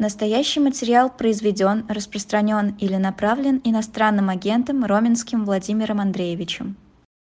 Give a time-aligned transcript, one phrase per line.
[0.00, 6.76] Настоящий материал произведен, распространен или направлен иностранным агентом Роменским Владимиром Андреевичем.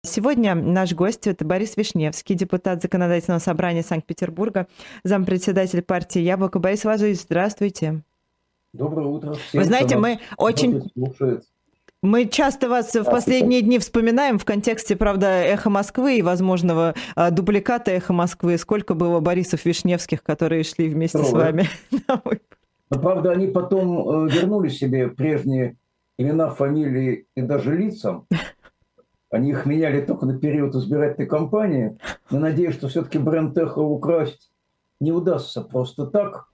[0.03, 4.66] Сегодня наш гость– это Борис Вишневский, депутат Законодательного собрания Санкт-Петербурга,
[5.04, 6.58] зампредседатель партии «Яблоко».
[6.58, 8.02] Борис Владимирович, здравствуйте.
[8.73, 9.61] Доброе утро всем.
[9.61, 10.91] Вы знаете, мы очень...
[12.02, 17.30] Мы часто вас в последние дни вспоминаем в контексте, правда, «Эхо Москвы» и возможного а,
[17.30, 18.59] дубликата «Эхо Москвы».
[18.59, 21.30] Сколько было Борисов Вишневских, которые шли вместе Трое.
[21.30, 21.68] с вами?
[22.91, 25.77] Но, правда, они потом э, вернули себе прежние
[26.18, 28.25] имена, фамилии и даже лица.
[29.31, 31.99] Они их меняли только на период избирательной кампании.
[32.31, 34.53] Но надеюсь, что все-таки бренд «Эхо» украсть
[35.00, 36.48] не удастся просто так.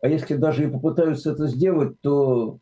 [0.00, 2.58] А если даже и попытаются это сделать, то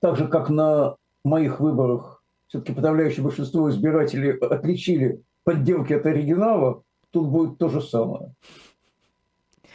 [0.00, 7.28] так же, как на моих выборах все-таки подавляющее большинство избирателей отличили подделки от оригинала, тут
[7.28, 8.34] будет то же самое.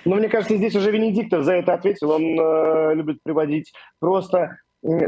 [0.05, 2.11] Ну, мне кажется, здесь уже Венедиктов за это ответил.
[2.11, 4.57] Он э, любит приводить просто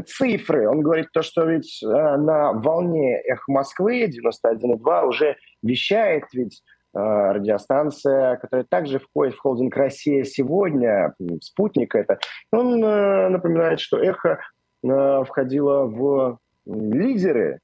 [0.07, 0.67] цифры.
[0.67, 6.63] Он говорит то, что ведь э, на волне «Эх Москвы» 91,2 уже вещает ведь
[6.95, 12.17] э, радиостанция, которая также входит в холдинг «Россия сегодня», «Спутник» это.
[12.51, 14.39] Он э, напоминает, что «Эхо»
[14.83, 17.59] Э, входила в лидеры.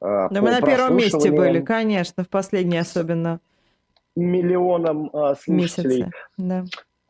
[0.00, 3.40] Э, да мы на первом месте были, конечно, в последней особенно.
[4.16, 6.06] Миллионам э, слушателей.
[6.36, 6.64] Да.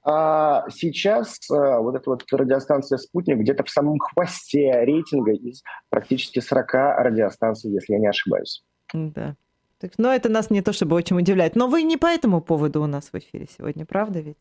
[0.07, 6.75] А сейчас вот эта вот радиостанция «Спутник» где-то в самом хвосте рейтинга из практически 40
[6.75, 8.63] радиостанций, если я не ошибаюсь.
[8.93, 9.35] Да.
[9.79, 11.57] Так, но это нас не то чтобы очень удивляет.
[11.57, 14.39] Но вы не по этому поводу у нас в эфире сегодня, правда ведь?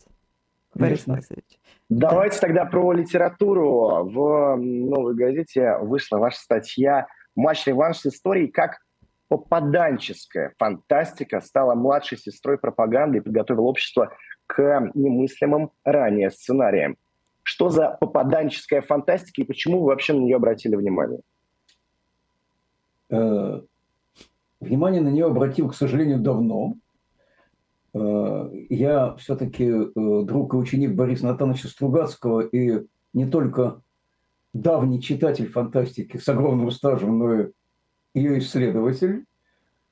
[0.75, 1.59] Борис Васильевич.
[1.89, 2.41] Давайте да.
[2.41, 4.03] тогда про литературу.
[4.06, 8.47] В «Новой газете» вышла ваша статья «Матч-реванш с историей.
[8.47, 8.80] Как
[9.33, 16.97] попаданческая фантастика стала младшей сестрой пропаганды и подготовила общество к немыслимым ранее сценариям».
[17.41, 21.19] Что за попаданческая фантастика и почему вы вообще на нее обратили внимание?
[23.09, 23.61] Э,
[24.59, 26.75] внимание на нее обратил, к сожалению, давно.
[27.95, 33.81] Э, я все-таки э, друг и ученик Бориса Натановича Стругацкого и не только
[34.53, 37.51] давний читатель фантастики с огромным стажем, но и
[38.13, 39.25] ее исследователь.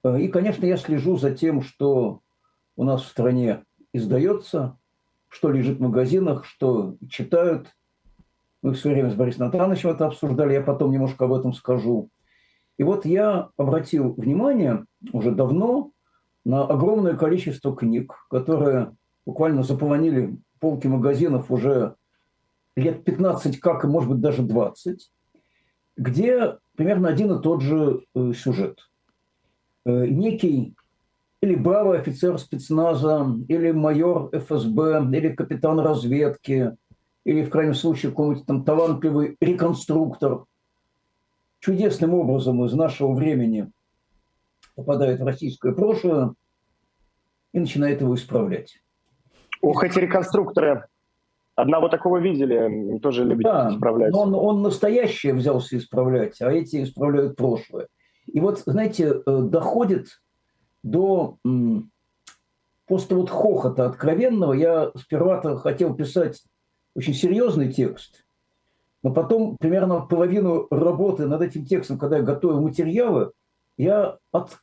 [0.04, 2.22] Э, и, конечно, я слежу за тем, что
[2.76, 4.78] у нас в стране издается,
[5.28, 7.68] что лежит в магазинах, что читают.
[8.62, 12.10] Мы все время с Борисом Натановичем это обсуждали, я потом немножко об этом скажу.
[12.78, 15.92] И вот я обратил внимание уже давно
[16.46, 18.96] на огромное количество книг, которые
[19.26, 21.96] буквально заполонили полки магазинов уже
[22.76, 25.12] лет 15 как, и может быть даже 20,
[25.98, 28.80] где примерно один и тот же э, сюжет.
[29.86, 30.76] Э, некий
[31.42, 36.76] или бравый офицер спецназа, или майор ФСБ, или капитан разведки,
[37.24, 40.46] или в крайнем случае какой-нибудь там талантливый реконструктор
[41.60, 43.72] чудесным образом из нашего времени
[44.76, 46.34] попадает в российское прошлое
[47.54, 48.78] и начинает его исправлять.
[49.62, 50.86] Ох, эти реконструкторы.
[51.56, 54.16] Одного такого видели, тоже любят да, исправлять.
[54.16, 57.88] Он, он настоящее взялся исправлять, а эти исправляют прошлое.
[58.32, 60.08] И вот, знаете, э, доходит
[60.84, 61.38] до
[62.88, 64.54] просто вот хохота откровенного.
[64.54, 66.42] Я сперва-то хотел писать
[66.96, 68.26] очень серьезный текст,
[69.04, 73.32] но потом примерно половину работы над этим текстом, когда я готовил материалы,
[73.78, 74.58] я от,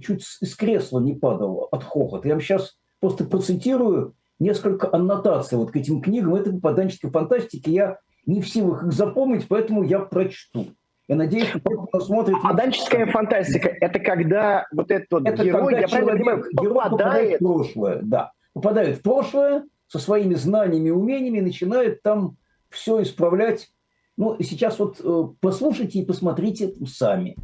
[0.00, 2.28] чуть из кресла не падал от хохота.
[2.28, 6.34] Я вам сейчас просто процитирую несколько аннотаций вот к этим книгам.
[6.34, 7.70] Это попаданческой фантастики.
[7.70, 10.66] Я не в силах их запомнить, поэтому я прочту.
[11.08, 12.36] Я надеюсь, что кто посмотрит...
[12.36, 17.40] Попаданческая фантастика– это когда вот этот вот это герой, я человек, понимаю, герой попадает...
[17.40, 18.00] в прошлое.
[18.02, 22.36] Да, попадает в прошлое со своими знаниями и умениями, начинает там
[22.68, 23.70] все исправлять.
[24.18, 27.36] Ну, сейчас вот э, послушайте и посмотрите сами.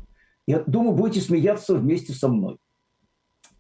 [0.47, 2.59] Я думаю, будете смеяться вместе со мной.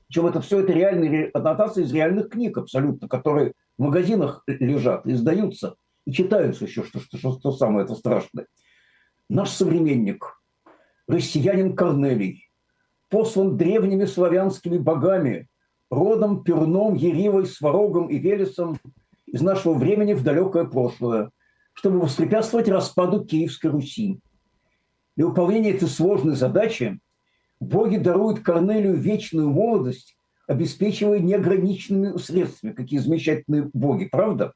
[0.06, 5.76] Причем это все это реальные аннотации из реальных книг абсолютно, которые в магазинах лежат, издаются
[6.06, 8.46] и читаются еще, что, что, что, что самое это страшное.
[9.28, 10.40] Наш современник,
[11.08, 12.48] россиянин Корнелий,
[13.08, 15.48] послан древними славянскими богами,
[15.90, 18.78] родом, перном, еривой, сварогом и велесом
[19.26, 21.30] из нашего времени в далекое прошлое,
[21.72, 24.20] чтобы воспрепятствовать распаду Киевской Руси.
[25.16, 27.00] Для выполнения этой сложной задачи
[27.60, 30.16] боги даруют Корнелию вечную молодость,
[30.46, 32.72] обеспечивая неограниченными средствами.
[32.72, 34.52] Какие замечательные боги, правда?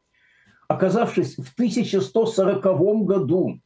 [0.68, 3.60] Оказавшись в 1140 году,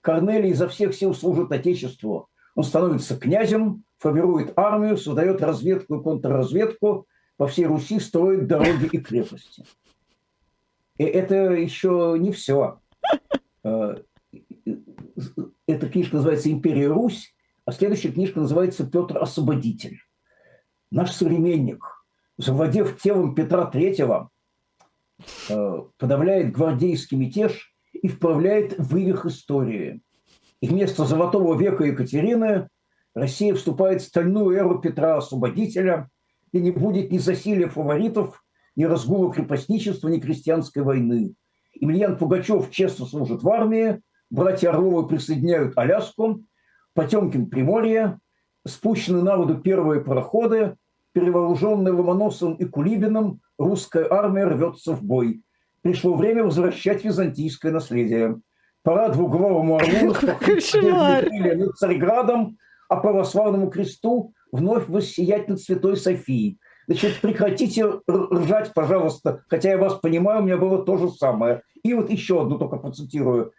[0.00, 2.28] Корнелий изо всех сил служит Отечеству.
[2.54, 7.06] Он становится князем, формирует армию, создает разведку и контрразведку,
[7.36, 9.64] по всей Руси строит дороги и крепости.
[10.98, 12.80] это еще не все.
[13.64, 13.96] Э,
[15.66, 17.34] эта книжка называется «Империя Русь»,
[17.70, 20.00] а следующая книжка называется «Петр Освободитель».
[20.90, 21.84] Наш современник,
[22.36, 24.30] завладев телом Петра Третьего,
[25.48, 30.02] э, подавляет гвардейский мятеж и вправляет в их истории.
[30.60, 32.66] И вместо золотого века Екатерины
[33.14, 36.10] Россия вступает в стальную эру Петра Освободителя,
[36.50, 38.42] и не будет ни засилия фаворитов,
[38.74, 41.36] ни разгула крепостничества, ни крестьянской войны.
[41.74, 46.42] Емельян Пугачев честно служит в армии, братья Орловы присоединяют Аляску,
[47.00, 48.18] Потемкин– Приморье,
[48.66, 50.76] спущены на воду первые пароходы,
[51.12, 55.40] перевооруженные Ломоносовым и Кулибиным, русская армия рвется в бой.
[55.80, 58.38] Пришло время возвращать византийское наследие.
[58.82, 62.58] Пора двуглавому орлу над Царьградом,
[62.90, 66.58] а православному кресту вновь воссиять над Святой Софией.
[66.86, 71.62] Значит, прекратите ржать, пожалуйста, хотя я вас понимаю, у меня было то же самое.
[71.82, 73.52] И вот еще одну только процитирую.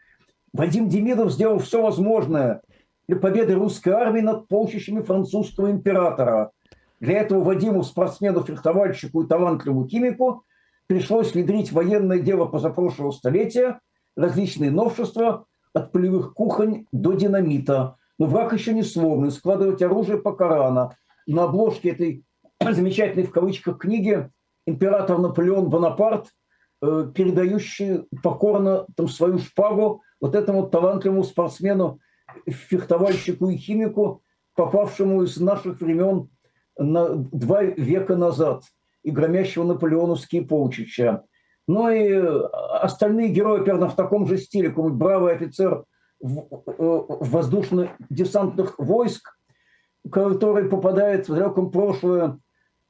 [0.53, 2.61] Вадим Демидов сделал все возможное
[3.07, 6.51] победы русской армии над полчищами французского императора.
[7.00, 10.44] Для этого Вадиму, спортсмену, фехтовальщику и талантливому химику
[10.88, 13.80] пришлось внедрить военное дело позапрошлого столетия,
[14.15, 17.95] различные новшества от полевых кухонь до динамита.
[18.19, 20.95] Но враг еще не сломлен, складывать оружие пока рано.
[21.25, 22.24] На обложке этой
[22.59, 24.30] замечательной в кавычках книги
[24.68, 26.27] император Наполеон Бонапарт,
[26.81, 32.00] э, передающий покорно там, свою шпагу вот этому талантливому спортсмену,
[32.48, 34.22] фехтовальщику и химику,
[34.56, 36.30] попавшему из наших времен
[36.78, 38.63] на два века назад
[39.04, 41.24] и громящего наполеоновские полчища.
[41.68, 42.39] Но и э,
[42.81, 45.86] остальные герои примерно в таком же стиле, какой-нибудь бравый офицер
[46.22, 49.38] э, воздушно-десантных войск,
[50.12, 52.39] который попадает в далеком прошлое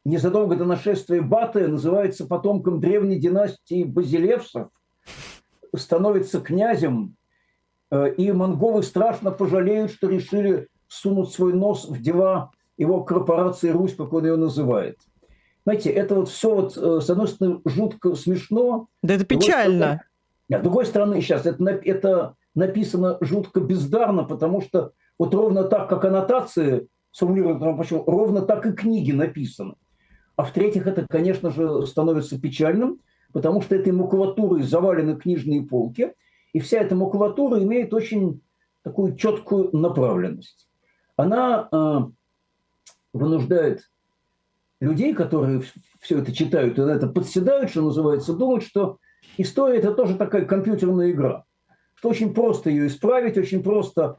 [0.05, 4.69] незадолго до нашествия Баты, называется потомком древней династии Базилевсов,
[5.75, 7.15] становится князем,
[7.91, 14.13] и монголы страшно пожалеют, что решили сунуть свой нос в дела его корпорации Русь, как
[14.13, 14.97] он ее называет.
[15.63, 18.87] Знаете, это вот все вот, э, с одной стороны, жутко смешно.
[19.03, 20.03] Да это печально.
[20.49, 26.03] С другой стороны, сейчас это, это написано жутко бездарно, потому что вот ровно так, как
[26.03, 29.75] аннотации сформулированы, почему, ровно так и книги написаны.
[30.35, 32.99] А в-третьих, это, конечно же, становится печальным,
[33.31, 36.13] потому что этой макулатурой завалены книжные полки,
[36.53, 38.41] и вся эта макулатура имеет очень
[38.83, 40.67] такую четкую направленность.
[41.15, 41.99] Она э,
[43.13, 43.89] вынуждает
[44.79, 45.61] людей, которые
[45.99, 48.97] все это читают и на это подседают, что называется, думать, что
[49.37, 51.45] история– это тоже такая компьютерная игра,
[51.93, 54.17] что очень просто ее исправить, очень просто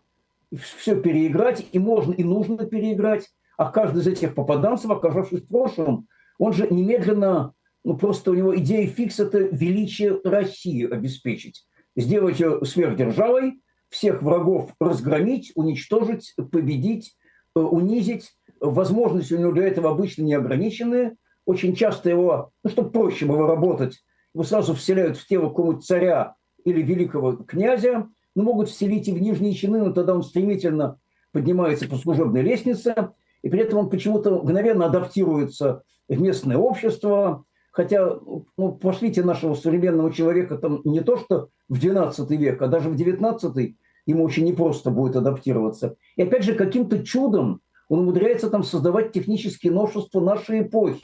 [0.56, 6.06] все переиграть, и можно, и нужно переиграть, а каждый из этих попаданцев, оказавшись в прошлом,
[6.38, 11.66] он же немедленно, ну просто у него идея фикс– это величие России обеспечить.
[11.96, 17.14] Сделать ее сверхдержавой, всех врагов разгромить, уничтожить, победить,
[17.54, 18.32] э, унизить.
[18.60, 21.16] Возможности у него для этого обычно неограниченные.
[21.44, 24.02] Очень часто его, ну, чтобы проще было работать,
[24.34, 29.20] его сразу вселяют в тело какого-нибудь царя или великого князя, но могут вселить и в
[29.20, 30.98] нижние чины, но тогда он стремительно
[31.32, 33.10] поднимается по служебной лестнице,
[33.42, 38.18] и при этом он почему-то мгновенно адаптируется в местное общество, хотя
[38.56, 42.94] ну, пошлите нашего современного человека там не то что в 12 век, а даже в
[42.94, 45.96] 19 ему очень непросто будет адаптироваться.
[46.16, 51.02] И опять же, каким-то чудом он умудряется там создавать технические новшества нашей эпохи.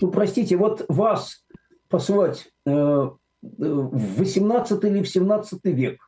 [0.00, 1.44] Ну, простите, вот вас
[1.88, 3.10] послать э, э
[3.42, 5.98] в 18 или в 17 век,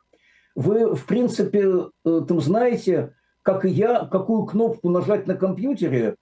[0.55, 6.15] вы, в принципе, э, там знаете, как и я, какую кнопку нажать на компьютере,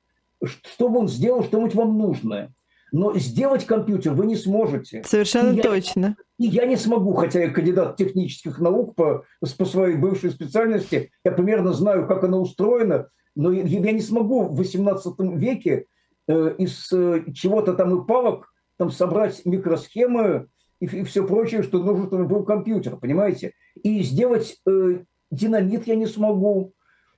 [0.44, 2.54] чтобы он сделал что-нибудь вам нужное.
[2.92, 5.04] Но сделать компьютер вы не сможете.
[5.06, 6.18] Совершенно и точно.
[6.38, 11.12] Я, и я не смогу, хотя я кандидат технических наук по, по своей бывшей специальности,
[11.24, 15.86] я примерно знаю, как оно устроено, но я, я не смогу в 18 веке
[16.28, 20.48] э, из э, чего-то там и палок там собрать микросхемы
[20.82, 23.54] и, и все прочее, что нужно, чтобы был компьютер, понимаете?
[23.84, 26.74] И сделать э, динамит я не смогу,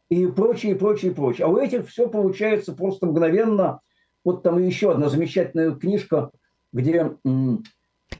[0.09, 1.45] и прочее, и прочее, и прочее.
[1.45, 3.79] А у этих все получается просто мгновенно.
[4.23, 6.31] Вот там еще одна замечательная книжка,
[6.71, 7.11] где...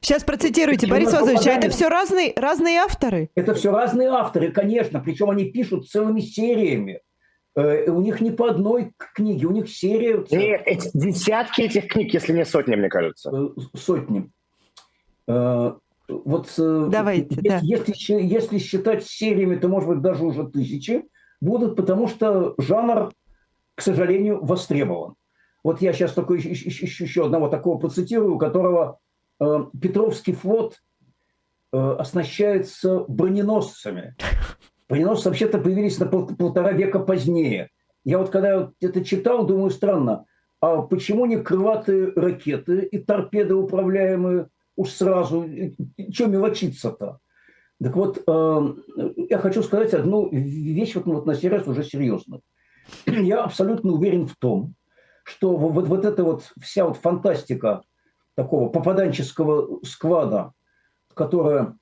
[0.00, 3.30] Сейчас процитируйте, Борис Владимирович, а это все разные, разные авторы?
[3.34, 7.00] Это все разные авторы, конечно, причем они пишут целыми сериями.
[7.56, 10.24] Э, у них не по одной книге, у них серия...
[10.30, 13.30] Нет, эти, десятки этих книг, если не сотни, мне кажется.
[13.32, 14.30] Э, сотни.
[15.28, 15.74] Э,
[16.08, 17.60] вот Давайте, если, да.
[17.62, 21.04] если, если считать сериями, то, может быть, даже уже тысячи
[21.40, 23.10] будут, потому что жанр,
[23.74, 25.14] к сожалению, востребован.
[25.64, 29.00] Вот я сейчас только еще, еще одного такого процитирую, у которого
[29.40, 30.80] э, Петровский флот
[31.72, 34.14] оснащается броненосцами.
[34.88, 37.70] Броненосцы вообще-то появились на пол, полтора века позднее.
[38.04, 40.24] Я вот когда это читал, думаю, странно,
[40.60, 45.46] а почему не крылатые ракеты и торпеды управляемые уж сразу?
[46.12, 47.18] Чем мелочиться-то?
[47.82, 48.74] Так вот, э,
[49.28, 52.40] я хочу сказать одну вещь вот, вот на сей раз уже серьезно.
[53.06, 54.74] Я абсолютно уверен в том,
[55.24, 57.82] что вот, вот эта вот вся вот фантастика
[58.34, 60.52] такого попаданческого сквада,
[61.14, 61.76] которая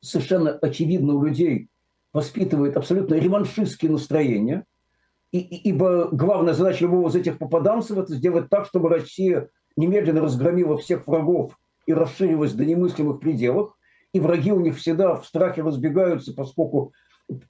[0.00, 1.68] совершенно очевидно у людей
[2.12, 4.64] воспитывает абсолютно реваншистские настроения,
[5.32, 10.22] и, и, ибо главная задача любого из этих попаданцев– это сделать так, чтобы Россия немедленно
[10.22, 13.76] разгромила всех врагов и расширилась до немыслимых пределов,
[14.12, 16.92] и враги у них всегда в страхе разбегаются, поскольку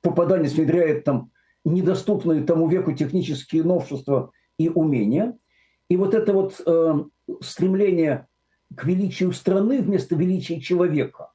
[0.03, 1.31] попаданец внедряет там
[1.65, 5.37] недоступные тому веку технические новшества и умения.
[5.89, 6.95] И вот это вот э,
[7.41, 8.27] стремление
[8.75, 11.31] к величию страны вместо величия человека.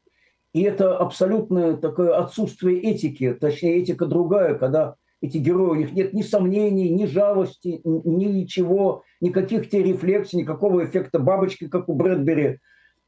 [0.54, 6.13] И это абсолютное такое отсутствие этики, точнее этика другая, когда эти герои, у них нет
[6.13, 12.60] ни сомнений, ни жалости, ни ничего, никаких те рефлексий, никакого эффекта бабочки, как у Брэдбери.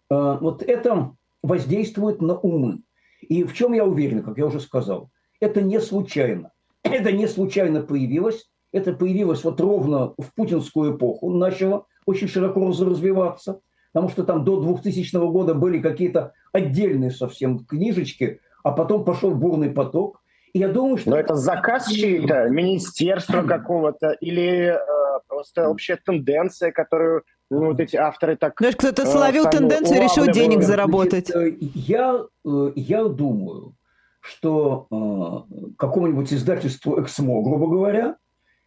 [0.10, 2.82] Э, вот это воздействует на умы.
[3.22, 6.52] И в чем я уверен, как я уже сказал, это не случайно.
[6.84, 8.50] Это не случайно появилось.
[8.74, 13.62] Это появилось вот ровно в путинскую эпоху, начало очень широко развиваться,
[13.94, 19.70] потому что там до 2000 года были какие-то отдельные совсем книжечки, а потом пошел бурный
[19.70, 20.22] поток.
[20.54, 21.12] И я думаю, что...
[21.12, 27.96] Но это заказ чей-то, министерства какого-то, или э, просто общая тенденция, которую ну, вот эти
[27.96, 28.54] авторы так...
[28.58, 31.28] Знаешь, кто-то э, словил тенденцию и решил денег заработать.
[31.28, 33.76] Значит, э, я, э, я думаю,
[34.20, 38.16] что э, какому-нибудь издательству «Эксмо», грубо говоря,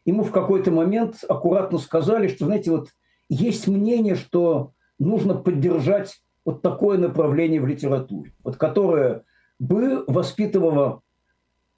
[0.07, 2.89] ему в какой-то момент аккуратно сказали, что, знаете, вот
[3.29, 9.25] есть мнение, что нужно поддержать вот такое направление в литературе, вот которое
[9.59, 11.03] бы воспитывало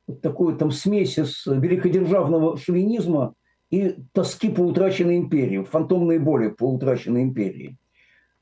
[0.07, 3.35] вот такую там смесь из великодержавного шовинизма
[3.71, 7.79] и тоски по утраченной империи, фантомные боли по утраченной империи.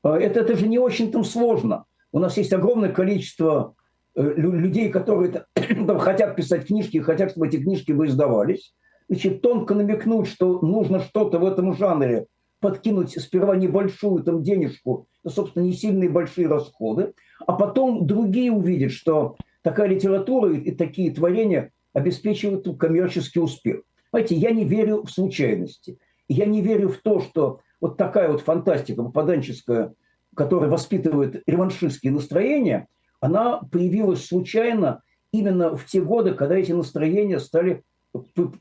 [0.03, 1.85] А это, это же не очень там сложно.
[2.11, 3.75] У нас есть огромное количество
[4.15, 8.73] э, людей, которые там, хотят писать книжки, хотят, чтобы эти книжки бы издавались.
[9.09, 12.27] Значит, тонко намекнуть, что нужно что-то в этом жанре
[12.59, 17.13] подкинуть сперва небольшую там денежку, собственно, не сильные большие расходы,
[17.45, 23.81] а потом другие увидят, что такая литература и такие творения обеспечивают коммерческий успех.
[24.11, 25.99] Знаете, я не верю в случайности.
[26.27, 29.93] Я не верю в то, что вот такая вот фантастика попаданческая,
[30.35, 32.87] которая воспитывает реваншистские настроения,
[33.19, 37.83] она появилась случайно именно в те годы, когда эти настроения стали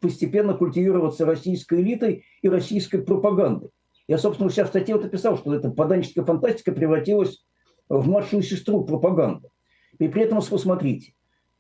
[0.01, 3.71] постепенно культивироваться российской элитой и российской пропагандой.
[4.09, 7.45] Я, собственно, у себя в статье вот описал, что эта поданческая фантастика превратилась
[7.89, 9.49] в младшую сестру пропаганды.
[9.99, 11.15] И при этом, посмотрите,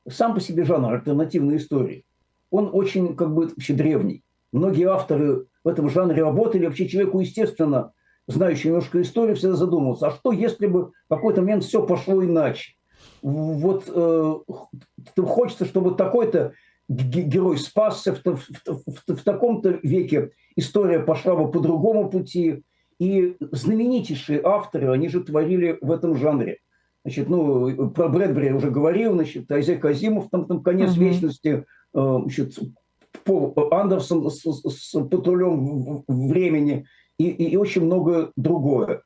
[0.08, 2.04] сам по себе жанр альтернативной истории,
[2.50, 4.22] он очень как бы вообще древний.
[4.52, 6.66] Многие авторы в этом жанре работали.
[6.66, 7.92] Вообще человеку, естественно,
[8.28, 12.74] знающий немножко историю, всегда задумывался, а что если бы в какой-то момент все пошло иначе?
[13.22, 14.34] Вот э,
[15.16, 16.52] хочется, чтобы такой-то
[16.88, 22.62] герой спасся в, в, в, в таком-то веке, история пошла бы по другому пути.
[22.98, 26.58] И знаменитейшие авторы, они же творили в этом жанре.
[27.04, 31.00] Значит, ну, про Брэдбери я уже говорил, значит, Айзек Азимов, там, там «Конец uh-huh.
[31.00, 31.64] вечности»,
[31.94, 32.58] э, значит,
[33.24, 36.86] Пол Андерсон с, с патрулем времени
[37.18, 39.02] и, и, и очень много другое.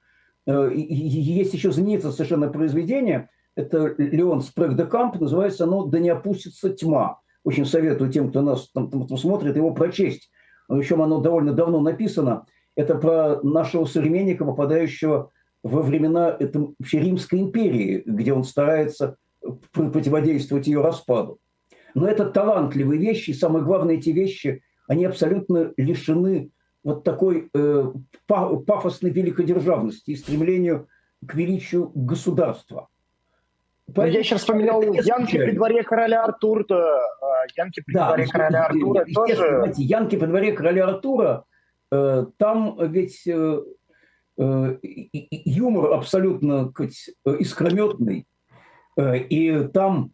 [0.46, 6.10] Э, есть еще знаменитое совершенно произведение, это Леон Спрэг де Камп, называется оно «Да не
[6.10, 7.18] опустится тьма».
[7.44, 10.30] Очень советую тем, кто нас там, там, смотрит, его прочесть.
[10.68, 12.46] Причем оно довольно давно написано.
[12.76, 15.30] Это про нашего современника, попадающего
[15.62, 19.16] во времена это, вообще Римской империи, где он старается
[19.72, 21.38] противодействовать ее распаду.
[21.94, 26.50] Но это талантливые вещи, и самое главное, эти вещи, они абсолютно лишены
[26.82, 27.92] вот такой э,
[28.26, 30.88] пафосной великодержавности и стремлению
[31.26, 32.88] к величию государства.
[33.94, 34.18] Поэтому...
[34.18, 36.64] Я сейчас вспоминал Янки при дворе короля Артура.
[37.56, 39.34] Янки при да, дворе короля Артура тоже...
[39.36, 41.44] Знаете, Янки при дворе короля Артура,
[41.90, 43.60] э, там ведь э,
[44.38, 46.72] э, юмор абсолютно
[47.38, 48.26] искрометный,
[48.98, 50.12] и там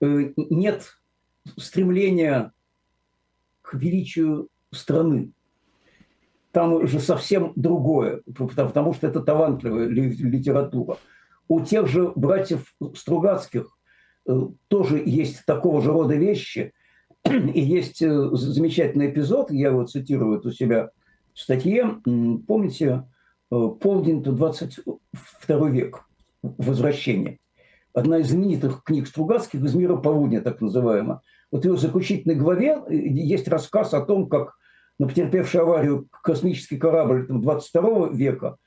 [0.00, 0.92] нет
[1.56, 2.52] стремления
[3.62, 5.32] к величию страны.
[6.52, 10.96] Там же совсем другое, потому что это талантливая литература.
[11.48, 13.76] У тех же братьев Стругацких
[14.28, 16.72] э, тоже есть такого же рода вещи.
[17.24, 20.90] И есть э, замечательный эпизод, я его цитирую у себя
[21.32, 22.00] в статье.
[22.46, 23.08] Помните,
[23.50, 26.04] э, полдень, 22 век,
[26.42, 27.38] возвращение.
[27.94, 31.22] одна из знаменитых книг Стругацких «Из мира полудня», так называемая.
[31.50, 34.54] Вот в ее заключительной главе есть рассказ о том, как
[34.98, 38.58] на потерпевший аварию космический корабль 22 века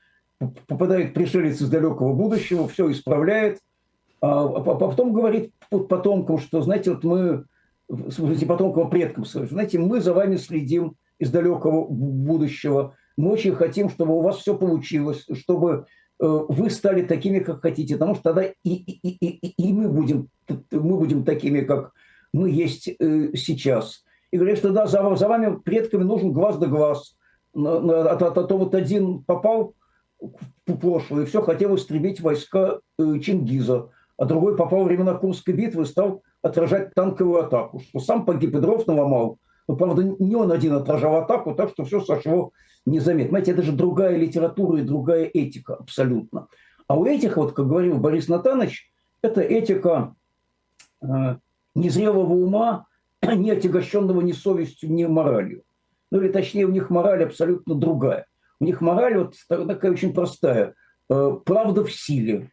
[0.66, 3.58] попадает пришелец из далекого будущего, все исправляет,
[4.20, 7.44] а, а потом говорит потомкам, что, знаете, вот мы,
[8.10, 14.14] смотрите, потомкам предкам знаете, мы за вами следим из далекого будущего, мы очень хотим, чтобы
[14.14, 15.86] у вас все получилось, чтобы
[16.20, 20.28] э, вы стали такими, как хотите, потому что тогда и, и, и, и мы, будем,
[20.70, 21.92] мы будем такими, как
[22.32, 24.04] мы есть э, сейчас.
[24.30, 27.16] И говорят, что да, за, за вами предками нужен глаз да глаз.
[27.54, 29.74] А, а, а то вот один попал
[30.66, 35.82] в прошлое все хотел истребить войска э, Чингиза, а другой попал во времена Курской битвы
[35.82, 39.38] и стал отражать танковую атаку, что сам погиб и дров наломал,
[39.68, 42.52] но, правда, не он один отражал атаку, так что все сошло
[42.84, 43.28] незаметно.
[43.28, 46.48] Понимаете, это же другая литература и другая этика абсолютно.
[46.88, 48.90] А у этих, вот, как говорил Борис Натанович,
[49.22, 50.14] это этика
[51.00, 51.36] э,
[51.74, 52.86] незрелого ума,
[53.22, 55.62] не отягощенного ни совестью, ни моралью.
[56.10, 58.26] Ну или точнее, у них мораль абсолютно другая.
[58.62, 60.74] У них мораль вот такая очень простая.
[61.10, 62.52] Э, правда в силе.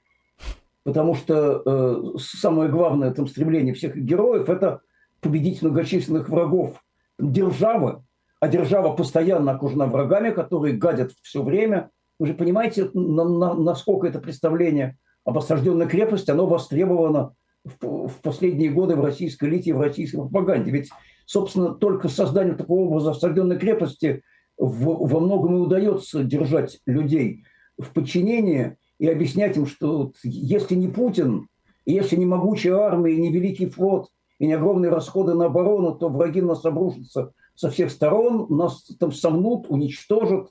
[0.83, 4.81] Потому что э, самое главное там стремление всех героев– это
[5.21, 6.83] победить многочисленных врагов
[7.19, 8.01] державы,
[8.39, 11.91] а держава постоянно окружена врагами, которые гадят все время.
[12.17, 18.21] Вы же понимаете, на, на, насколько это представление об осажденной крепости, оно востребовано в, в
[18.23, 20.71] последние годы в российской элите и в российской пропаганде.
[20.71, 20.89] Ведь,
[21.27, 24.23] собственно, только созданию такого образа осажденной крепости
[24.59, 27.45] в, во многом и удается держать людей
[27.77, 31.47] в подчинении и объяснять им, что если не Путин,
[31.85, 36.41] если не могучая армия, не великий флот, и не огромные расходы на оборону, то враги
[36.41, 40.49] нас обрушатся со всех сторон, нас там сомнут, уничтожат.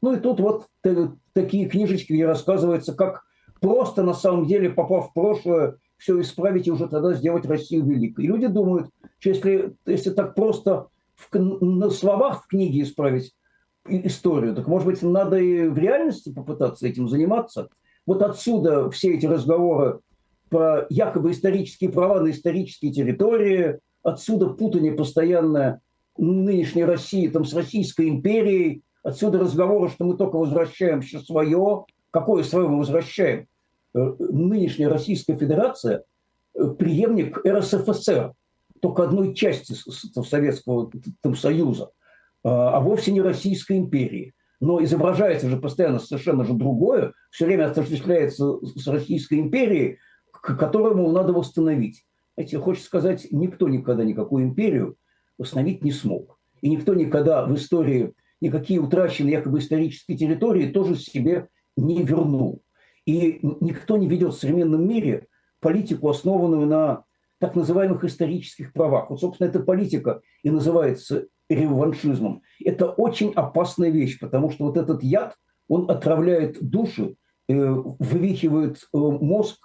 [0.00, 0.66] Ну и тут вот
[1.34, 3.24] такие книжечки, где рассказывается, как
[3.60, 8.24] просто на самом деле, попав в прошлое, все исправить и уже тогда сделать Россию великой.
[8.24, 13.34] И люди думают, что если, если так просто в, на словах в книге исправить
[13.88, 17.68] историю, так может быть надо и в реальности попытаться этим заниматься.
[18.06, 20.00] Вот отсюда все эти разговоры
[20.48, 25.80] про якобы исторические права на исторические территории, отсюда путание постоянное
[26.16, 31.84] нынешней России там, с Российской империей, отсюда разговоры, что мы только возвращаем все свое.
[32.10, 33.46] Какое свое мы возвращаем?
[33.94, 36.04] Э, нынешняя Российская Федерация
[36.54, 38.32] э, преемник РСФСР,
[38.80, 40.90] только одной части Советского
[41.34, 41.90] Союза,
[42.46, 44.32] а, а вовсе не Российской империи.
[44.60, 49.98] Но изображается же постоянно совершенно же другое, все время осуществляется с Российской империей,
[50.30, 52.04] к которому надо восстановить.
[52.36, 54.96] Знаете, хочется сказать, никто никогда никакую империю
[55.38, 56.38] восстановить не смог.
[56.62, 62.62] И никто никогда в истории никакие утраченные якобы исторические территории тоже себе не вернул.
[63.06, 65.26] И никто не ведет в современном мире
[65.60, 67.04] политику, основанную на
[67.38, 69.10] так называемых исторических правах.
[69.10, 72.42] Вот, собственно, эта политика и называется реваншизмом.
[72.64, 75.36] Это очень опасная вещь, потому что вот этот яд,
[75.68, 77.16] он отравляет души,
[77.48, 79.58] э, вывихивает э, мозг.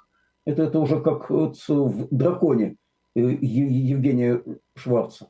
[0.46, 2.76] Это, это уже как в «Драконе»
[3.16, 4.42] э, Евгения
[4.76, 5.30] Шварца.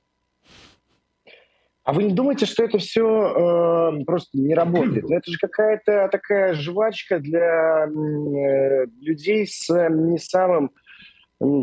[1.84, 5.10] А вы не думаете, что это все э, просто не работает?
[5.10, 10.72] Это же какая-то такая жвачка для э, людей с не самым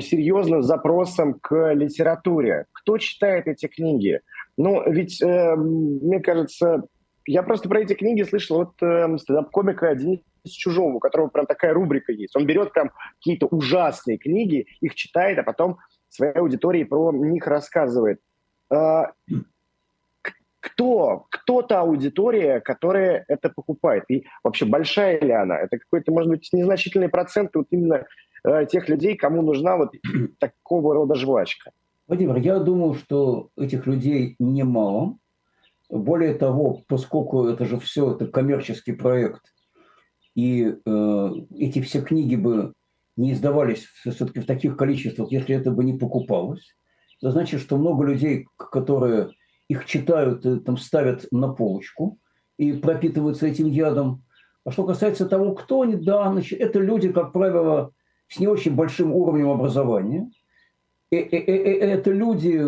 [0.00, 2.66] серьезным запросом к литературе.
[2.72, 4.20] Кто читает эти книги?
[4.58, 6.82] Ну, ведь, э, мне кажется,
[7.26, 11.72] я просто про эти книги слышал от э, стендап-комика Дениса Чужого, у которого прям такая
[11.72, 12.34] рубрика есть.
[12.34, 18.20] Он берет прям какие-то ужасные книги, их читает, а потом своей аудитории про них рассказывает.
[18.68, 19.04] Э,
[20.58, 24.04] кто, кто та аудитория, которая это покупает?
[24.08, 25.56] И вообще большая ли она?
[25.56, 28.06] Это какой-то, может быть, незначительный процент вот именно
[28.42, 29.92] э, тех людей, кому нужна вот
[30.40, 31.70] такого рода жвачка.
[32.08, 35.18] Владимир, я думаю, что этих людей немало.
[35.90, 39.42] Более того, поскольку это же все это коммерческий проект,
[40.34, 42.72] и э, эти все книги бы
[43.16, 46.74] не издавались все-таки в таких количествах, если это бы не покупалось,
[47.20, 49.32] это значит, что много людей, которые
[49.68, 52.18] их читают, э, там ставят на полочку
[52.56, 54.24] и пропитываются этим ядом.
[54.64, 57.92] А что касается того, кто они, да, значит, это люди, как правило,
[58.28, 60.30] с не очень большим уровнем образования.
[61.10, 62.62] И, и, и, это люди,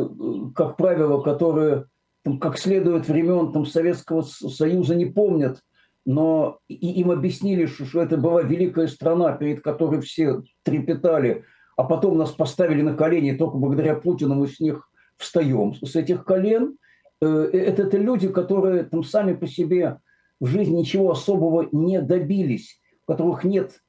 [0.55, 1.87] как правило, которые
[2.25, 5.61] там, как следует времен там, Советского Союза не помнят,
[6.07, 11.45] но и им объяснили, что, что это была великая страна, перед которой все трепетали,
[11.77, 15.97] а потом нас поставили на колени, и только благодаря Путину мы с них встаем с
[15.97, 16.77] этих колен–
[17.21, 19.99] Э, это, это люди, которые там сами по себе
[20.41, 23.81] в жизни ничего особого не добились, у которых нет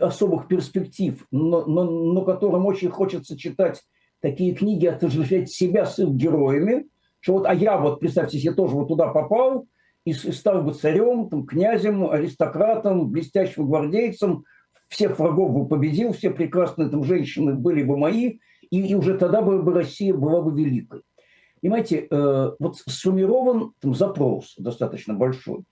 [0.00, 3.82] особых перспектив, но, но, но которым очень хочется читать
[4.20, 6.86] такие книги, отождествлять себя с их героями,
[7.20, 9.66] что вот, а я вот, представьте себе, тоже вот туда попал
[10.04, 14.44] и стал бы царем, там, князем, аристократом, блестящим гвардейцем,
[14.88, 18.38] всех врагов бы победил, все прекрасные там женщины были бы мои,
[18.70, 21.02] и, и уже тогда бы, бы Россия была бы великой.
[21.60, 25.64] Понимаете, э, вот сформирован там, запрос достаточно большой,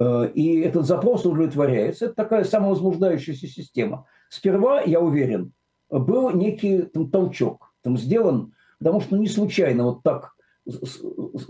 [0.00, 2.06] и этот запрос удовлетворяется.
[2.06, 4.06] Это такая самовозбуждающаяся система.
[4.28, 5.52] Сперва, я уверен,
[5.88, 10.32] был некий там, толчок, там, сделан, потому что не случайно вот так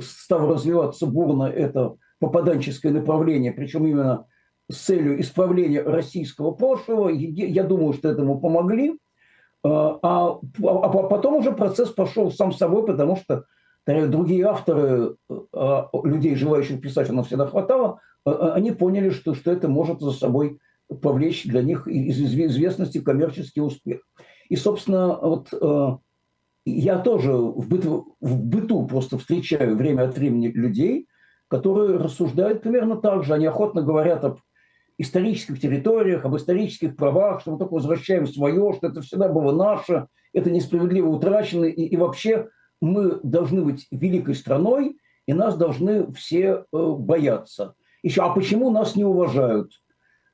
[0.00, 4.26] стало развиваться бурно это попаданческое направление, причем именно
[4.70, 7.08] с целью исправления российского прошлого.
[7.08, 8.98] Я думаю, что этому помогли.
[9.64, 13.44] А, а, а потом уже процесс пошел сам собой, потому что
[13.86, 15.16] другие авторы,
[15.52, 20.00] а, людей, желающих писать, у нас всегда хватало, а, они поняли, что, что это может
[20.00, 20.58] за собой
[21.02, 24.00] повлечь для них из известности коммерческий успех.
[24.48, 25.52] И, собственно, вот
[26.64, 31.06] я тоже в быту, в быту просто встречаю время от времени людей,
[31.48, 33.34] которые рассуждают примерно так же.
[33.34, 34.38] Они охотно говорят об
[34.98, 40.06] исторических территориях, об исторических правах, что мы только возвращаем свое, что это всегда было наше,
[40.32, 42.48] это несправедливо утрачено, и, и вообще
[42.80, 47.74] мы должны быть великой страной, и нас должны все э, бояться.
[48.02, 49.72] Еще, а почему нас не уважают?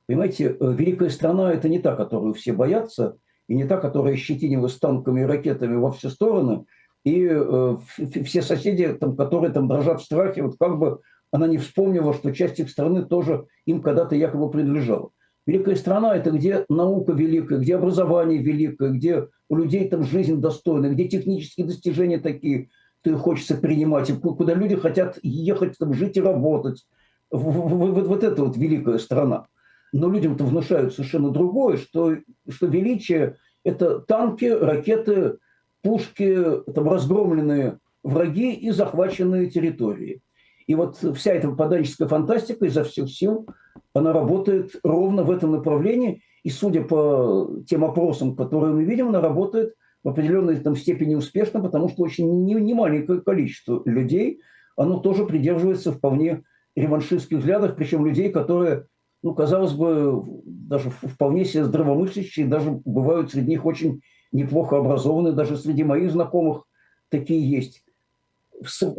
[0.07, 3.17] Понимаете, э, великая страна– это не та, которую все боятся,
[3.49, 6.65] и не та, которая щетинилась танками и ракетами во все стороны,
[7.05, 7.77] и э,
[8.25, 11.01] все соседи, там, которые там дрожат в страхе, вот как бы
[11.31, 15.11] она не вспомнила, что часть их страны тоже им когда-то якобы принадлежала.
[15.47, 20.95] Великая страна– это где наука великая, где образование великое, где у людей там жизнь достойная,
[20.95, 22.71] где технические достижения такие,
[23.05, 26.87] их хочется принимать, и куда люди хотят ехать, там, жить и работать.
[27.31, 29.49] Вот, вот это вот великая страна.
[29.93, 32.17] Но людям-то внушают совершенно другое, что,
[32.49, 35.37] что величие– это танки, ракеты,
[35.83, 40.23] пушки, там, разгромленные враги и захваченные территории–
[40.67, 43.47] и вот вся эта поданческая фантастика изо всех сил,
[43.93, 46.23] она работает ровно в этом направлении.
[46.43, 51.61] И судя по тем опросам, которые мы видим, она работает в определенной там, степени успешно,
[51.61, 54.41] потому что очень немаленькое количество людей,
[54.77, 56.43] оно тоже придерживается вполне
[56.75, 58.87] реваншистских взглядов, причем людей, которые,
[59.23, 64.01] ну, казалось бы, даже вполне себе здравомыслящие, даже бывают среди них очень
[64.33, 66.65] неплохо образованные, даже среди моих знакомых
[67.11, 67.85] такие есть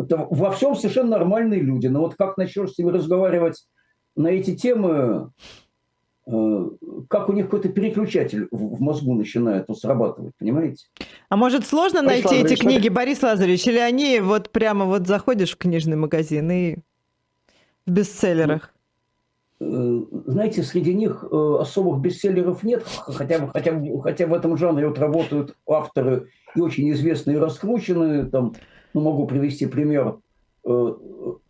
[0.01, 1.87] во всем совершенно нормальные люди.
[1.87, 3.65] Но вот как начнешь с ними разговаривать
[4.15, 5.31] на эти темы,
[6.25, 10.85] как у них какой-то переключатель в мозгу начинает срабатывать, понимаете?
[11.29, 12.89] А может сложно Борис найти Лазаревич, эти книги, смотри.
[12.89, 16.75] Борис Лазаревич, или они вот прямо вот заходишь в книжный магазин и
[17.85, 18.73] в бестселлерах?
[19.59, 24.99] Э, знаете, среди них э, особых бестселлеров нет, хотя, хотя, хотя в этом жанре вот
[24.99, 28.53] работают авторы и очень известные и раскрученные, там,
[28.93, 30.17] ну, могу привести пример
[30.65, 30.93] э,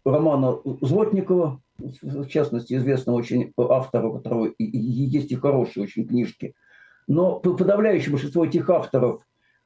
[0.06, 1.62] романа Злотникова,
[2.02, 6.54] в частности, известного очень автора, у которого есть и хорошие очень книжки.
[7.08, 9.22] Но подавляющее большинство этих авторов,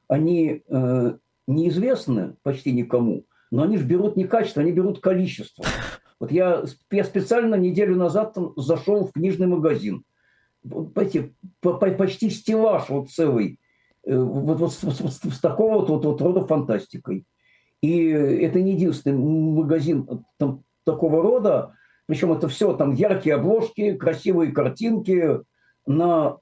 [0.08, 1.12] они э,
[1.46, 5.64] неизвестны почти никому, но они же берут не качество, они берут количество.
[6.20, 10.02] Вот я, я специально неделю назад зашел в книжный магазин.
[10.62, 13.60] Понимаете, почти стеллаж вот целый,
[14.04, 17.24] э, вот, вот с, с, с такого вот, вот, вот рода фантастикой.
[17.80, 21.74] И это не единственный магазин там, такого рода.
[22.08, 25.40] Причем это все там яркие обложки, красивые картинки.
[25.86, 26.38] На,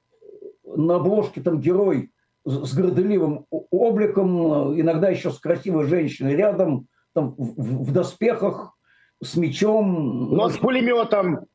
[0.65, 2.11] на обложке там герой
[2.45, 8.77] с горделивым обликом, иногда еще с красивой женщиной рядом, там в, в доспехах,
[9.21, 10.33] с мечом.
[10.33, 11.45] Но с пулеметом.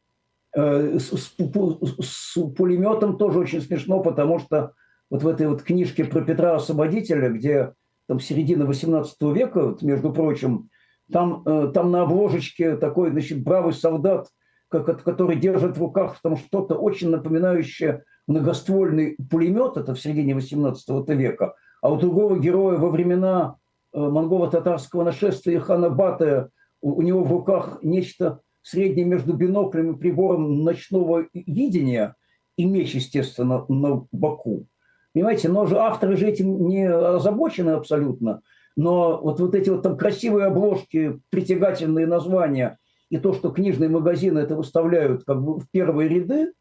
[0.54, 4.74] Э, с, с, с пулеметом тоже очень смешно, потому что
[5.08, 7.72] вот в этой вот книжке про Петра Освободителя, где
[8.08, 10.68] там, середины 18 века, вот, между прочим,
[11.12, 14.28] там, э, там на обложечке такой, значит, бравый солдат,
[14.68, 21.08] как, который держит в руках там что-то очень напоминающее многоствольный пулемет, это в середине 18
[21.10, 23.56] века, а у другого героя во времена
[23.92, 26.48] э, монголо-татарского нашествия хана Батая
[26.80, 32.14] у, у него в руках нечто среднее между биноклем и прибором ночного видения
[32.56, 34.66] и меч, естественно, на боку.
[35.12, 38.40] Понимаете, но же авторы же этим не озабочены абсолютно.
[38.76, 42.78] Но вот, вот эти вот там красивые обложки, притягательные названия
[43.10, 46.52] и то, что книжные магазины это выставляют как бы в первые ряды,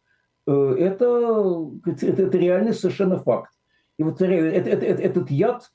[0.48, 3.52] э, это, это, это реальный совершенно факт.
[3.98, 5.70] И вот это, это, это, этот яд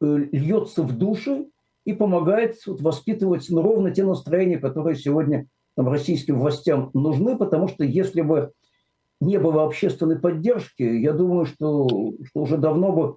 [0.00, 1.46] э, льется в души
[1.84, 5.46] и помогает вот, воспитывать ну, ровно те настроения, которые сегодня
[5.76, 8.52] там, российским властям нужны, потому что если бы
[9.20, 13.16] не было общественной поддержки, я думаю, что, что уже давно бы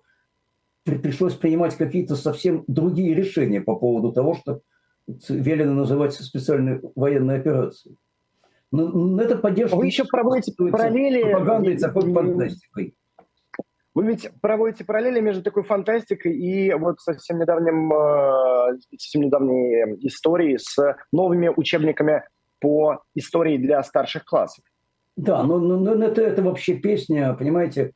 [0.98, 4.62] пришлось принимать какие-то совсем другие решения по поводу того, что
[5.30, 7.98] велено называть специальной военной операцией.
[8.72, 9.76] Но, это поддержка...
[9.76, 11.24] Вы еще проводите параллели...
[11.24, 12.96] Пропагандой, такой фантастикой.
[13.96, 20.58] Вы ведь проводите параллели между такой фантастикой и вот совсем недавним, э, совсем недавней историей
[20.60, 22.24] с новыми учебниками
[22.60, 24.64] по истории для старших классов.
[25.16, 27.94] Да, но, но, но это, это вообще песня, понимаете.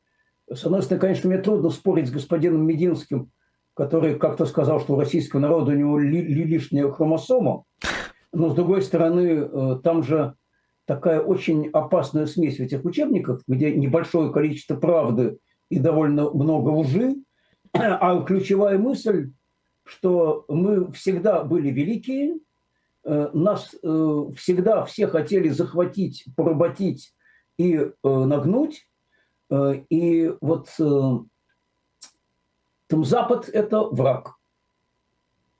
[0.52, 3.30] С одной стороны, конечно, мне трудно спорить с господином Мединским,
[3.74, 7.64] который как-то сказал, что у российского народа у него ли, ли лишняя хромосома.
[8.32, 10.34] Но, с другой стороны, э, там же
[10.86, 15.38] такая очень опасная смесь в этих учебниках, где небольшое количество правды
[15.70, 17.16] и довольно много лжи,
[17.72, 19.32] а ключевая мысль,
[19.84, 22.38] что мы всегда были великие,
[23.04, 27.14] э, нас э, всегда все хотели захватить, поработить
[27.56, 28.88] и нагнуть.
[29.50, 31.28] И вот там
[33.04, 34.36] Запад– это враг,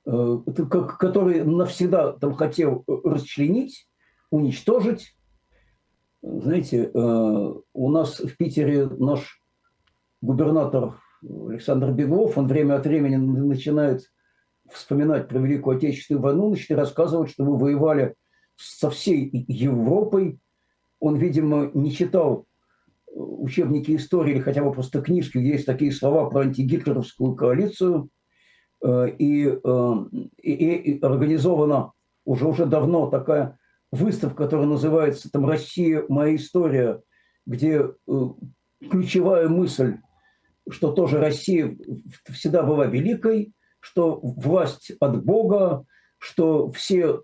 [0.05, 3.87] который навсегда там хотел расчленить,
[4.29, 5.15] уничтожить.
[6.21, 9.39] Знаете, у нас в Питере наш
[10.21, 14.11] губернатор Александр Беглов, он время от времени начинает
[14.71, 18.15] вспоминать про Великую Отечественную войну, начинает рассказывать, что мы воевали
[18.55, 20.39] со всей Европой.
[20.99, 22.47] Он, видимо, не читал
[23.15, 28.09] учебники истории или хотя бы просто книжки, есть такие слова про антигитлеровскую коалицию.
[28.83, 29.93] Э, и, э,
[30.41, 31.93] и, и организована
[32.25, 33.57] уже, уже давно такая
[33.91, 36.03] выставка, которая называется там «Россия.
[36.09, 37.01] Моя история»,
[37.45, 38.25] где э,
[38.89, 39.97] ключевая мысль
[40.69, 41.77] что тоже Россия
[42.29, 45.85] всегда была великой, что власть от Бога,
[46.17, 47.21] что все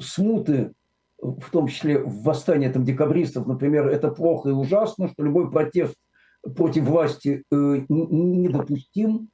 [0.00, 0.72] смуты,
[1.20, 5.94] в том числе восстание там, декабристов, например, это плохо и ужасно, что любой протест
[6.54, 7.54] против власти э,
[7.88, 9.30] недопустим.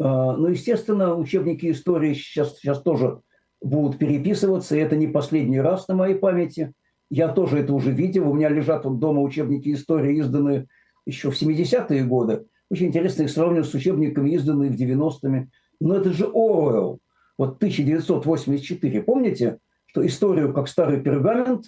[0.00, 3.20] Э, ну, естественно, учебники истории сейчас, сейчас тоже
[3.62, 6.72] будут переписываться, и это не последний раз на моей памяти.
[7.10, 8.28] Я тоже это уже видел.
[8.28, 10.66] У меня лежат вот дома учебники истории, изданные
[11.06, 12.44] еще в 70-е годы.
[12.70, 15.48] Очень интересно их сравнивать с учебниками, изданными в 90-ми.
[15.80, 16.98] Но это же Оруэлл.
[17.36, 19.02] Вот 1984.
[19.02, 19.58] Помните,
[19.94, 21.66] что историю, как старый пергамент,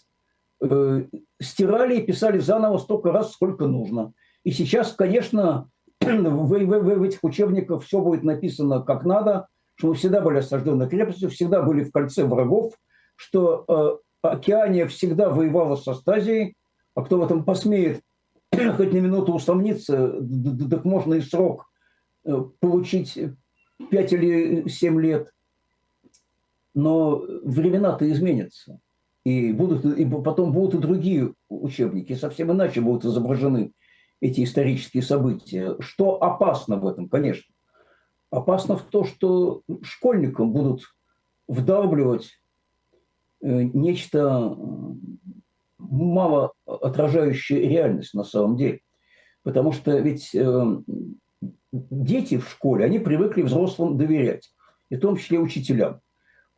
[0.60, 1.04] э,
[1.40, 4.14] стирали и писали заново столько раз, сколько нужно.
[4.42, 5.68] И сейчас, конечно,
[6.00, 10.88] в, в, в, этих учебниках все будет написано как надо, что мы всегда были осаждены
[10.88, 12.74] крепостью, всегда были в кольце врагов,
[13.14, 16.56] что э, Океания всегда воевала с Астазией,
[16.96, 18.00] а кто в этом посмеет
[18.50, 20.20] хоть на минуту усомниться,
[20.68, 21.66] так можно и срок
[22.24, 23.16] э, получить
[23.88, 25.30] 5 или 7 лет.
[26.76, 28.78] Но времена-то изменятся.
[29.24, 33.72] И, будут, и потом будут и другие учебники, совсем иначе будут изображены
[34.20, 35.74] эти исторические события.
[35.80, 37.52] Что опасно в этом, конечно?
[38.30, 40.82] Опасно в том, что школьникам будут
[41.48, 42.30] вдавливать
[43.42, 44.56] э, нечто
[45.78, 48.80] мало отражающая реальность на самом деле.
[49.42, 50.76] Потому что ведь э,
[51.72, 54.52] дети в школе, они привыкли взрослым доверять,
[54.90, 56.00] и в том числе учителям.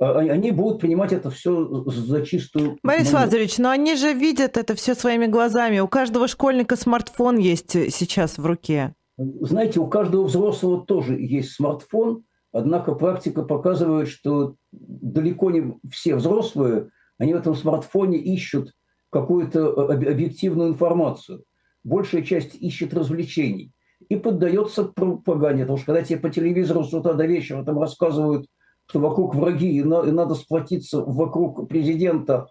[0.00, 2.78] А, они будут принимать это все за чистую...
[2.82, 5.80] Борис Лазаревич, но они же видят это все своими глазами.
[5.80, 8.94] У каждого школьника смартфон есть сейчас в руке.
[9.16, 16.90] Знаете, у каждого взрослого тоже есть смартфон, однако практика показывает, что далеко не все взрослые,
[17.18, 18.72] они в этом смартфоне ищут
[19.10, 21.42] какую-то э, объективную информацию.
[21.82, 23.72] Большая часть ищет развлечений
[24.08, 25.62] и поддается пропаганде.
[25.62, 28.46] Потому что когда тебе по телевизору с утра до вечера там рассказывают,
[28.88, 32.48] что вокруг враги и, на, и надо сплотиться вокруг президента,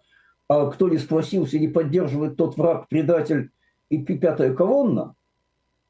[0.48, 3.50] а кто не сплотился, не поддерживает тот враг, предатель
[3.90, 5.16] и пятая колонна,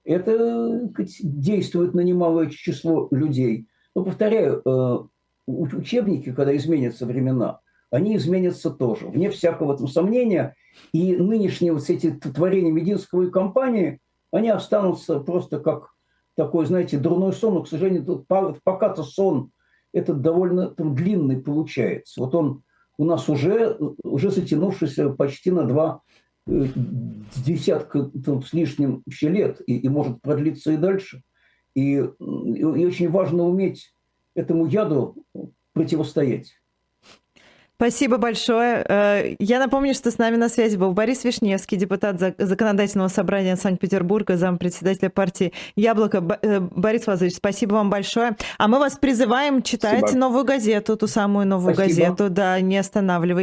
[0.05, 0.89] это
[1.21, 3.67] действует на немалое число людей.
[3.93, 4.97] Но, повторяю, э,
[5.47, 7.59] учебники, когда изменятся времена,
[7.91, 10.55] они изменятся тоже, вне всякого там сомнения.
[10.93, 13.99] И нынешние вот эти творения Мединского и компании,
[14.31, 15.89] они останутся просто как
[16.35, 17.55] такой, знаете, дурной сон.
[17.55, 19.51] Но, к сожалению, тут пока-то сон
[19.93, 22.21] этот довольно там, длинный получается.
[22.21, 22.63] Вот он
[22.97, 26.01] у нас уже, уже затянувшийся почти на два
[26.47, 26.67] э,
[27.45, 31.21] десятка там, с лишним еще лет и, и может продлиться и дальше.
[31.75, 33.93] И, и очень важно уметь
[34.33, 35.23] этому яду
[35.73, 36.53] противостоять.
[37.79, 38.83] Спасибо большое.
[38.89, 44.35] Э, я напомню, что с нами на связи был Борис Вишневский, депутат Законодательного собрания Санкт-Петербурга,
[44.35, 46.39] зампредседателя партии «Яблоко».
[46.41, 48.35] Э, Борис Владимирович, спасибо вам большое.
[48.57, 50.19] А мы вас призываем читать спасибо.
[50.19, 52.07] новую газету, ту самую новую спасибо.
[52.07, 53.35] газету, да, не останавливайтесь.